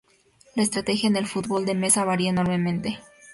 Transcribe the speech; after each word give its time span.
La 0.55 0.63
estrategia 0.63 1.07
en 1.09 1.15
el 1.15 1.27
fútbol 1.27 1.67
de 1.67 1.75
mesa 1.75 2.03
varía 2.03 2.31
enormemente. 2.31 2.97